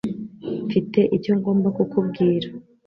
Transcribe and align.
Mfite 0.65 0.99
icyo 1.17 1.31
ngomba 1.37 1.67
kukubwira. 1.77 2.47